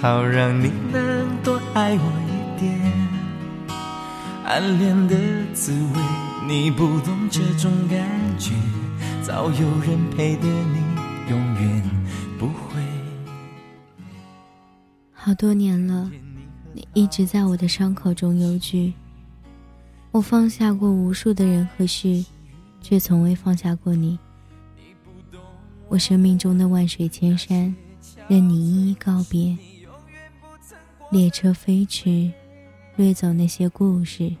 [0.00, 2.78] 好让你能多爱我一点。
[4.44, 5.16] 暗恋的
[5.54, 8.06] 滋味，你不懂这种感
[8.38, 8.52] 觉，
[9.22, 11.82] 早有人陪的你，永远
[12.38, 12.80] 不会。
[15.12, 16.10] 好多年了，
[16.72, 18.92] 你一直在我的伤口中游居。
[20.12, 22.24] 我放下过无数的人和事，
[22.80, 24.18] 却从未放下过你。
[25.88, 27.74] 我生命中的万水千山，
[28.28, 29.56] 任你一一告别。
[31.08, 32.30] 列车飞驰，
[32.96, 34.34] 掠走那些故事。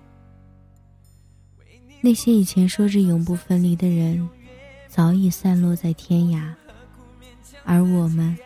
[2.00, 4.28] 那些以前说着永不分离的人，
[4.88, 6.52] 早已散落在天涯，
[7.64, 8.36] 而我们，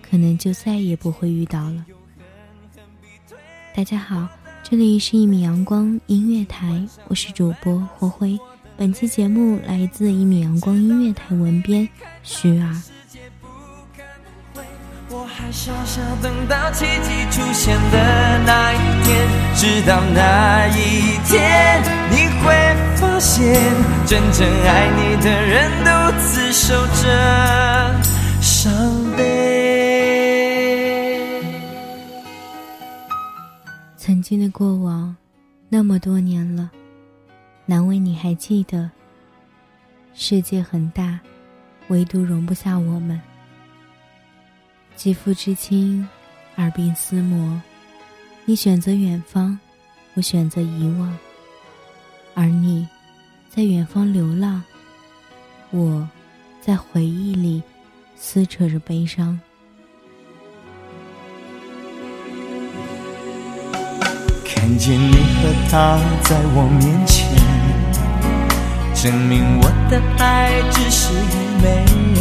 [0.00, 1.84] 可能就再也不会遇到了。
[3.74, 4.28] 大家好，
[4.62, 8.38] 这里是一米阳光音乐台，我是主播霍辉。
[8.76, 11.88] 本期节目来自一米阳光音乐台文编
[12.22, 12.82] 徐儿。
[15.46, 21.80] 还傻傻等到奇迹出现的那一天，直到那一天，
[22.10, 22.52] 你会
[22.96, 23.54] 发现，
[24.04, 27.94] 真正爱你的人独自守着
[28.40, 28.72] 伤
[29.16, 29.22] 悲。
[33.96, 35.14] 曾经的过往，
[35.68, 36.68] 那么多年了，
[37.66, 38.90] 难为你还记得。
[40.12, 41.20] 世界很大，
[41.86, 43.20] 唯独容不下我们。
[44.96, 46.08] 肌肤之亲，
[46.56, 47.60] 耳鬓厮磨。
[48.46, 49.58] 你选择远方，
[50.14, 51.16] 我选择遗忘。
[52.34, 52.88] 而你，
[53.50, 54.62] 在远方流浪，
[55.70, 56.08] 我，
[56.62, 57.62] 在回忆里
[58.16, 59.38] 撕扯着悲伤。
[64.46, 67.30] 看见你和他在我面前，
[68.94, 72.15] 证明我的爱只是愚昧。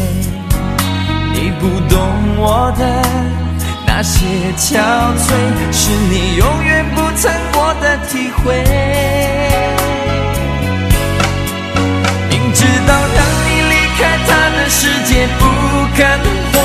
[1.37, 1.99] 你不懂
[2.37, 2.81] 我的
[3.85, 4.25] 那些
[4.57, 4.79] 憔
[5.19, 5.27] 悴，
[5.69, 8.63] 是你永远不曾过的体会。
[12.29, 15.43] 明知道让你离开他的世界不
[15.97, 16.55] 可能会，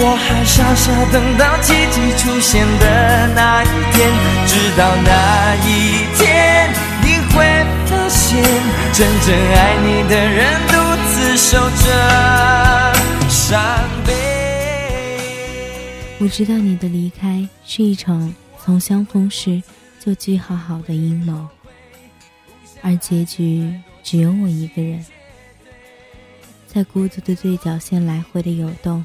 [0.00, 2.84] 我还傻傻等到奇迹出现的
[3.36, 4.10] 那一天，
[4.48, 6.68] 直到那一天，
[7.00, 7.34] 你会
[7.86, 8.42] 发现，
[8.92, 10.74] 真正爱你的人独
[11.14, 12.25] 自守着
[16.18, 19.62] 我知道你的离开是一场从相逢时
[20.00, 21.46] 就记好好的阴谋，
[22.80, 23.70] 而结局
[24.02, 25.04] 只有我一个人，
[26.66, 29.04] 在孤独的对角线来回的游动。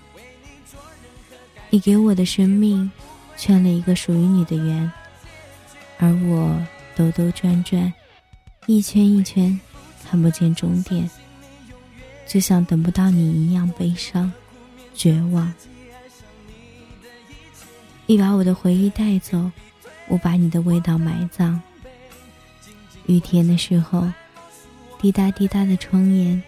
[1.70, 2.90] 你给我的生命
[3.36, 4.92] 圈了一个属于你的圆，
[5.98, 6.66] 而我
[6.96, 7.92] 兜兜转转，
[8.68, 9.60] 一圈一圈，
[10.10, 11.10] 看不见终点，
[12.26, 14.32] 就像等不到你一样悲伤、
[14.96, 15.54] 绝望。
[18.08, 19.52] 你把我的回忆带走，
[20.08, 21.62] 我把你的味道埋葬。
[23.06, 24.12] 雨天的时候，
[25.00, 26.42] 滴答滴答的窗沿，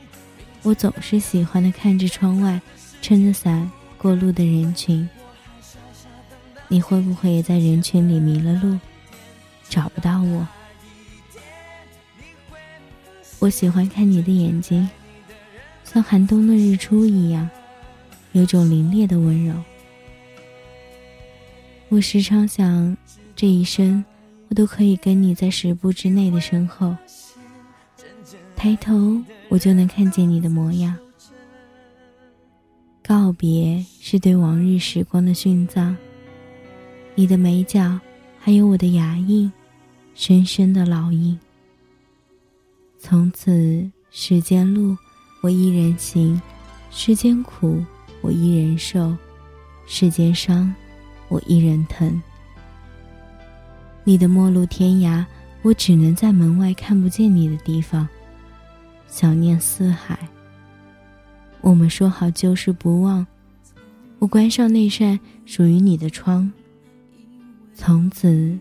[0.61, 2.59] 我总是喜欢的看着窗外
[3.01, 5.07] 撑着伞过路的人群。
[6.67, 8.77] 你会不会也在人群里迷了路，
[9.69, 10.47] 找不到我？
[13.39, 14.89] 我喜欢看你的眼睛，
[15.83, 17.49] 像寒冬的日出一样，
[18.31, 19.53] 有种凛冽的温柔。
[21.94, 22.98] 我时常想，
[23.36, 24.04] 这一生
[24.50, 26.95] 我都可以跟你在十步之内的身后。
[28.56, 30.98] 抬头，我就能看见你的模样。
[33.04, 35.95] 告别是对往日时光的殉葬。
[37.13, 38.00] 你的眉角，
[38.40, 39.51] 还有我的牙印，
[40.16, 41.40] 深深的烙印。
[42.98, 44.98] 从此，世间路，
[45.42, 46.42] 我一人行；
[46.90, 47.86] 世间苦，
[48.22, 49.16] 我一人受；
[49.86, 50.74] 世间伤，
[51.33, 52.21] 我一人疼。
[54.03, 55.25] 你的陌路天涯，
[55.63, 58.07] 我只能在门外看不见你的地方，
[59.07, 60.19] 想念四海。
[61.62, 63.25] 我们说好旧事不忘，
[64.19, 66.51] 我关上那扇属于你的窗。
[67.74, 68.56] 从此，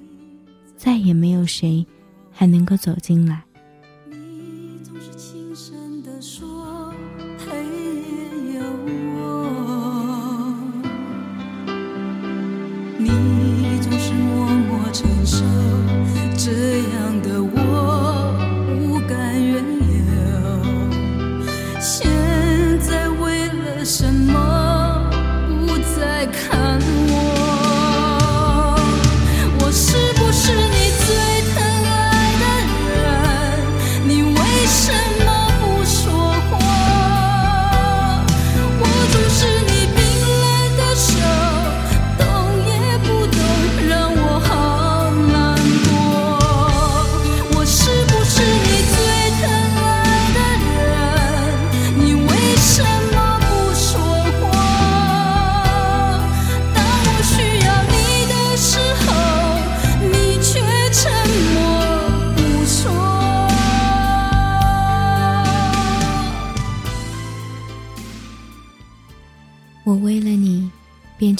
[0.74, 1.86] 再也没有谁
[2.30, 3.42] 还能够走进来。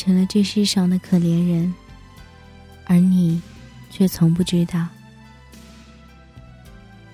[0.02, 1.72] 成了这世上的可怜人，
[2.86, 3.40] 而你，
[3.88, 4.88] 却从不知道。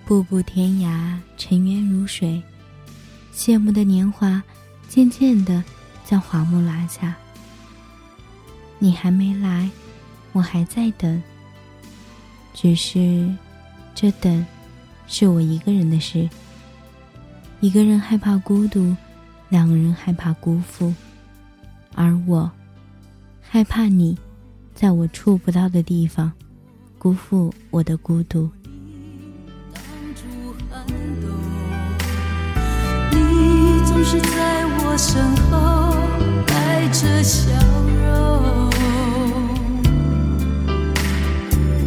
[0.06, 2.42] 步步天涯，尘缘如水，
[3.34, 4.42] 羡慕的年华，
[4.88, 5.62] 渐渐的
[6.02, 7.14] 将华幕拉下。
[8.78, 9.68] 你还没来，
[10.32, 11.22] 我还在等。
[12.54, 13.28] 只是，
[13.94, 14.46] 这等，
[15.06, 16.26] 是我一个人的事。
[17.60, 18.96] 一个人害怕孤独，
[19.50, 20.94] 两个人害怕辜负。
[21.94, 22.50] 而我，
[23.50, 24.14] 害怕你，
[24.74, 26.30] 在我触不到的地方，
[26.98, 28.50] 辜负我的孤独。
[33.10, 33.16] 你
[33.86, 35.96] 总是在我身后
[36.46, 37.50] 带着笑
[38.04, 38.70] 容，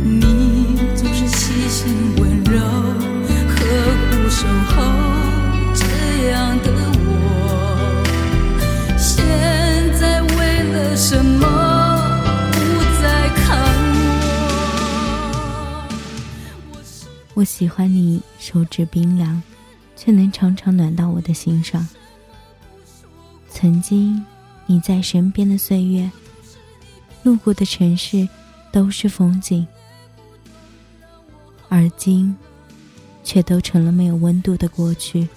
[0.04, 3.56] 你总是细心温柔，呵
[4.10, 4.81] 护守候，
[17.34, 19.42] 我喜欢你手指冰凉，
[19.96, 21.88] 却能常常暖到我的心上。
[23.50, 24.24] 曾经
[24.66, 26.10] 你在身边的岁月，
[27.24, 28.28] 路过的城市
[28.72, 29.66] 都是风景，
[31.70, 32.36] 而今
[33.24, 35.28] 却都成了没有温度的过去。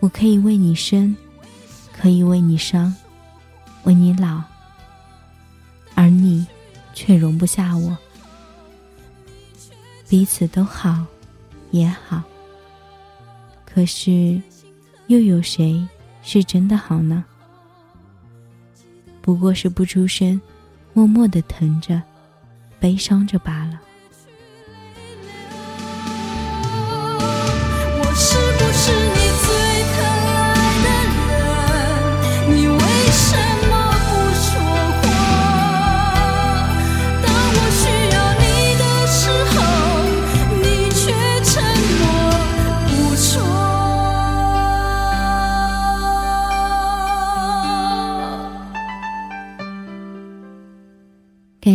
[0.00, 1.16] 我可以为你生。
[1.94, 2.92] 可以为你伤，
[3.84, 4.42] 为你老，
[5.94, 6.44] 而你
[6.94, 7.96] 却容不下我。
[10.12, 11.06] 彼此都好，
[11.70, 12.22] 也好。
[13.64, 14.38] 可是，
[15.06, 15.88] 又有谁
[16.22, 17.24] 是真的好呢？
[19.22, 20.38] 不过是不出声，
[20.92, 22.02] 默默的疼着，
[22.78, 23.80] 悲伤着罢了。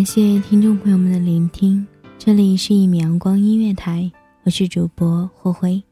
[0.08, 1.86] 谢听众朋友们的聆听，
[2.18, 4.10] 这里是一米阳光音乐台，
[4.44, 5.84] 我是主播霍辉，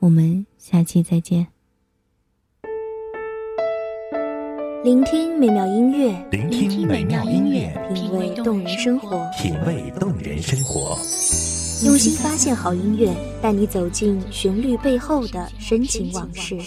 [0.00, 1.46] 我们下期再见。
[4.82, 10.98] 聆听美妙音乐，聆听美妙音乐，品味动人生活，品味动人生活，
[11.86, 16.58] 用心发现好音乐，带你走进旋律背后的深情往事。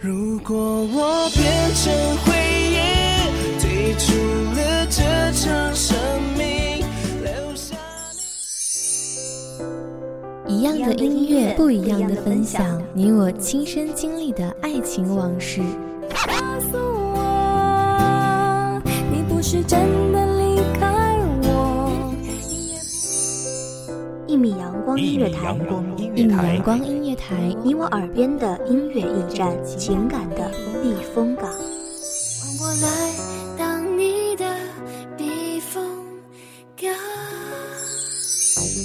[0.00, 1.92] 如果我变成
[2.24, 2.48] 回忆。
[11.56, 15.62] 不一样的分享，你我亲身经历的爱情往事。
[16.10, 18.80] 告诉我，
[19.10, 19.80] 你不是真
[20.12, 21.90] 的离开我。
[24.26, 25.56] 一米阳光音乐台，
[26.14, 30.50] 一米阳光音乐台，你我耳边的音乐驿站，情感的
[30.82, 31.50] 避风港。
[32.60, 33.07] 我来